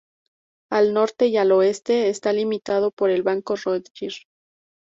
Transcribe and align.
Al 0.71 0.95
norte 0.95 1.27
y 1.27 1.37
al 1.37 1.51
oeste 1.51 2.09
está 2.09 2.33
limitado 2.33 2.89
por 2.89 3.11
el 3.11 3.21
banco 3.21 3.53
Dogger. 3.55 4.13